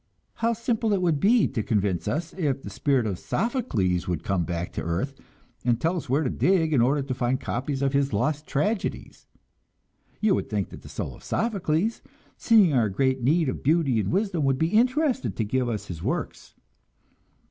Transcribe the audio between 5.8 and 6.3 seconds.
us where to